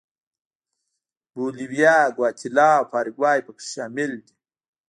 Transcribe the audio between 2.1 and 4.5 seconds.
ګواتیلا او پاراګوای په کې شامل دي.